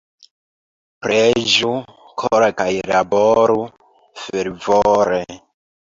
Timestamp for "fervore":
4.23-5.25